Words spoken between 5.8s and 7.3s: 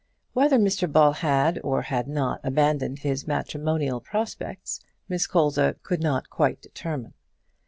could not quite determine.